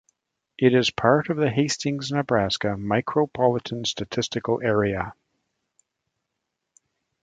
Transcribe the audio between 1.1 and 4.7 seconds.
of the Hastings, Nebraska Micropolitan Statistical